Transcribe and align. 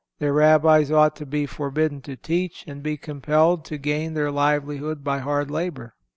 Their 0.17 0.33
rabbis 0.33 0.89
ought 0.89 1.15
to 1.17 1.27
be 1.27 1.45
forbidden 1.45 2.01
to 2.09 2.15
teach 2.15 2.65
and 2.65 2.81
be 2.81 2.97
compelled 2.97 3.63
to 3.65 3.77
gain 3.77 4.15
their 4.15 4.31
livelihood 4.31 5.03
by 5.03 5.19
hard 5.19 5.51
labor. 5.51 5.93